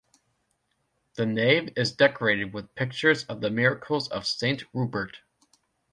The 1.13 1.27
nave 1.27 1.73
is 1.77 1.91
decorated 1.91 2.53
with 2.55 2.73
pictures 2.73 3.23
of 3.25 3.39
the 3.39 3.51
miracles 3.51 4.07
of 4.07 4.25
Saint 4.25 4.63
Rupert. 4.73 5.19